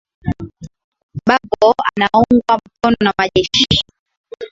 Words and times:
bagbo 1.27 1.73
anaungwa 1.93 2.59
mkono 2.65 2.95
na 3.03 3.13
majeshi 3.19 3.79